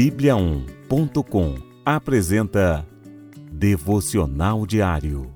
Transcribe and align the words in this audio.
Bíblia1.com 0.00 1.56
apresenta 1.84 2.88
Devocional 3.52 4.64
Diário. 4.64 5.30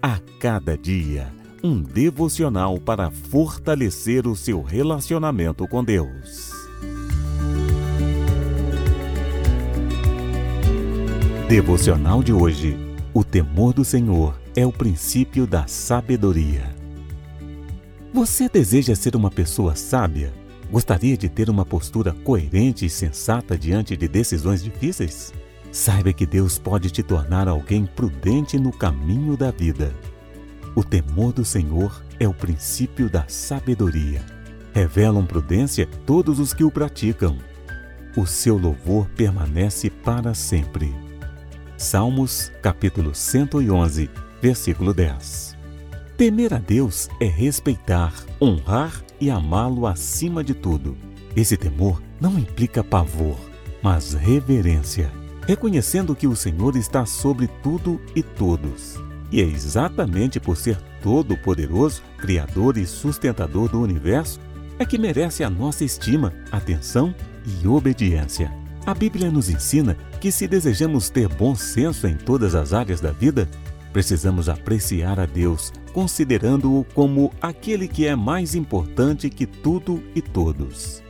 A 0.00 0.20
cada 0.38 0.78
dia, 0.78 1.34
um 1.64 1.82
devocional 1.82 2.78
para 2.78 3.10
fortalecer 3.10 4.28
o 4.28 4.36
seu 4.36 4.62
relacionamento 4.62 5.66
com 5.66 5.82
Deus. 5.82 6.52
Devocional 11.48 12.22
de 12.22 12.32
hoje. 12.32 12.78
O 13.12 13.24
temor 13.24 13.72
do 13.72 13.84
Senhor 13.84 14.40
é 14.54 14.64
o 14.64 14.70
princípio 14.70 15.44
da 15.44 15.66
sabedoria. 15.66 16.72
Você 18.12 18.48
deseja 18.48 18.94
ser 18.94 19.16
uma 19.16 19.28
pessoa 19.32 19.74
sábia? 19.74 20.43
Gostaria 20.70 21.16
de 21.16 21.28
ter 21.28 21.50
uma 21.50 21.64
postura 21.64 22.12
coerente 22.12 22.86
e 22.86 22.90
sensata 22.90 23.56
diante 23.56 23.96
de 23.96 24.08
decisões 24.08 24.62
difíceis? 24.62 25.32
Saiba 25.70 26.12
que 26.12 26.26
Deus 26.26 26.58
pode 26.58 26.90
te 26.90 27.02
tornar 27.02 27.48
alguém 27.48 27.84
prudente 27.84 28.58
no 28.58 28.72
caminho 28.72 29.36
da 29.36 29.50
vida. 29.50 29.92
O 30.74 30.82
temor 30.82 31.32
do 31.32 31.44
Senhor 31.44 32.04
é 32.18 32.26
o 32.26 32.34
princípio 32.34 33.08
da 33.08 33.24
sabedoria. 33.28 34.24
Revelam 34.72 35.24
prudência 35.24 35.88
todos 36.06 36.38
os 36.38 36.52
que 36.52 36.64
o 36.64 36.70
praticam. 36.70 37.38
O 38.16 38.26
seu 38.26 38.56
louvor 38.56 39.08
permanece 39.10 39.90
para 39.90 40.34
sempre. 40.34 40.94
Salmos, 41.76 42.50
capítulo 42.62 43.14
111, 43.14 44.08
versículo 44.40 44.94
10. 44.94 45.56
Temer 46.16 46.54
a 46.54 46.58
Deus 46.58 47.08
é 47.20 47.26
respeitar, 47.26 48.14
honrar 48.40 49.03
e 49.20 49.30
amá-lo 49.30 49.86
acima 49.86 50.42
de 50.42 50.54
tudo. 50.54 50.96
Esse 51.36 51.56
temor 51.56 52.00
não 52.20 52.38
implica 52.38 52.84
pavor, 52.84 53.36
mas 53.82 54.14
reverência, 54.14 55.10
reconhecendo 55.46 56.14
que 56.14 56.26
o 56.26 56.36
Senhor 56.36 56.76
está 56.76 57.04
sobre 57.04 57.48
tudo 57.62 58.00
e 58.14 58.22
todos. 58.22 59.00
E 59.30 59.40
é 59.40 59.44
exatamente 59.44 60.38
por 60.38 60.56
ser 60.56 60.76
todo-poderoso, 61.02 62.02
criador 62.18 62.76
e 62.76 62.86
sustentador 62.86 63.68
do 63.68 63.80
universo, 63.80 64.40
é 64.78 64.84
que 64.84 64.98
merece 64.98 65.44
a 65.44 65.50
nossa 65.50 65.84
estima, 65.84 66.32
atenção 66.50 67.14
e 67.44 67.66
obediência. 67.66 68.52
A 68.86 68.94
Bíblia 68.94 69.30
nos 69.30 69.48
ensina 69.48 69.96
que 70.20 70.30
se 70.30 70.46
desejamos 70.46 71.10
ter 71.10 71.28
bom 71.28 71.54
senso 71.54 72.06
em 72.06 72.16
todas 72.16 72.54
as 72.54 72.72
áreas 72.72 73.00
da 73.00 73.10
vida, 73.10 73.48
precisamos 73.92 74.48
apreciar 74.48 75.18
a 75.18 75.26
Deus, 75.26 75.72
considerando-o 75.94 76.84
como 76.92 77.32
aquele 77.40 77.86
que 77.86 78.04
é 78.04 78.16
mais 78.16 78.56
importante 78.56 79.30
que 79.30 79.46
tudo 79.46 80.02
e 80.14 80.20
todos. 80.20 81.02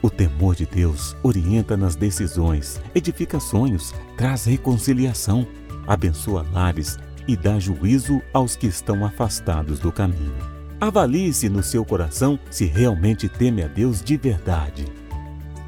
O 0.00 0.08
temor 0.10 0.56
de 0.56 0.66
Deus 0.66 1.14
orienta 1.22 1.76
nas 1.76 1.94
decisões, 1.94 2.80
edifica 2.94 3.38
sonhos, 3.38 3.94
traz 4.16 4.46
reconciliação, 4.46 5.46
abençoa 5.86 6.44
lares 6.50 6.98
e 7.28 7.36
dá 7.36 7.60
juízo 7.60 8.20
aos 8.32 8.56
que 8.56 8.66
estão 8.66 9.04
afastados 9.04 9.78
do 9.78 9.92
caminho. 9.92 10.34
Avalie-se 10.80 11.48
no 11.48 11.62
seu 11.62 11.84
coração 11.84 12.40
se 12.50 12.64
realmente 12.64 13.28
teme 13.28 13.62
a 13.62 13.68
Deus 13.68 14.02
de 14.02 14.16
verdade. 14.16 14.86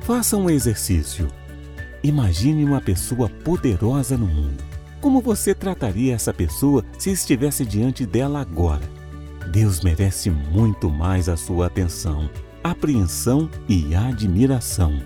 Faça 0.00 0.36
um 0.36 0.50
exercício. 0.50 1.28
Imagine 2.02 2.64
uma 2.64 2.80
pessoa 2.80 3.28
poderosa 3.28 4.16
no 4.16 4.26
mundo. 4.26 4.73
Como 5.04 5.20
você 5.20 5.54
trataria 5.54 6.14
essa 6.14 6.32
pessoa 6.32 6.82
se 6.98 7.10
estivesse 7.10 7.62
diante 7.66 8.06
dela 8.06 8.40
agora? 8.40 8.80
Deus 9.52 9.82
merece 9.82 10.30
muito 10.30 10.88
mais 10.88 11.28
a 11.28 11.36
sua 11.36 11.66
atenção, 11.66 12.30
apreensão 12.62 13.50
e 13.68 13.94
admiração. 13.94 15.02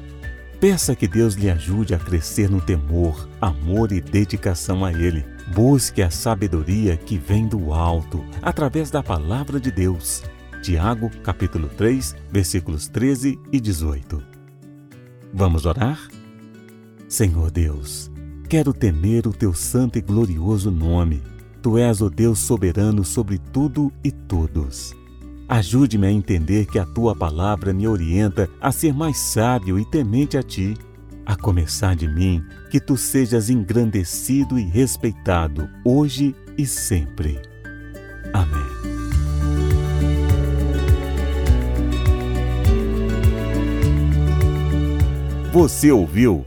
Peça 0.60 0.94
que 0.94 1.08
Deus 1.08 1.34
lhe 1.34 1.50
ajude 1.50 1.96
a 1.96 1.98
crescer 1.98 2.48
no 2.48 2.60
temor, 2.60 3.28
amor 3.40 3.90
e 3.90 4.00
dedicação 4.00 4.84
a 4.84 4.92
Ele. 4.92 5.26
Busque 5.52 6.00
a 6.00 6.10
sabedoria 6.10 6.96
que 6.96 7.18
vem 7.18 7.48
do 7.48 7.74
alto, 7.74 8.24
através 8.40 8.92
da 8.92 9.02
palavra 9.02 9.58
de 9.58 9.72
Deus. 9.72 10.22
Tiago, 10.62 11.10
capítulo 11.24 11.68
3, 11.70 12.14
versículos 12.30 12.86
13 12.86 13.36
e 13.50 13.60
18. 13.60 14.22
Vamos 15.34 15.66
orar? 15.66 15.98
Senhor 17.08 17.50
Deus, 17.50 18.12
Quero 18.48 18.72
temer 18.72 19.26
o 19.26 19.32
teu 19.34 19.52
santo 19.52 19.98
e 19.98 20.00
glorioso 20.00 20.70
nome. 20.70 21.22
Tu 21.60 21.76
és 21.76 22.00
o 22.00 22.08
Deus 22.08 22.38
soberano 22.38 23.04
sobre 23.04 23.36
tudo 23.36 23.92
e 24.02 24.10
todos. 24.10 24.96
Ajude-me 25.46 26.06
a 26.06 26.10
entender 26.10 26.64
que 26.64 26.78
a 26.78 26.86
tua 26.86 27.14
palavra 27.14 27.74
me 27.74 27.86
orienta 27.86 28.48
a 28.58 28.72
ser 28.72 28.94
mais 28.94 29.18
sábio 29.18 29.78
e 29.78 29.84
temente 29.84 30.38
a 30.38 30.42
ti. 30.42 30.74
A 31.26 31.36
começar 31.36 31.94
de 31.94 32.08
mim, 32.08 32.42
que 32.70 32.80
tu 32.80 32.96
sejas 32.96 33.50
engrandecido 33.50 34.58
e 34.58 34.62
respeitado 34.62 35.68
hoje 35.84 36.34
e 36.56 36.64
sempre. 36.64 37.38
Amém. 38.32 38.66
Você 45.52 45.92
ouviu? 45.92 46.46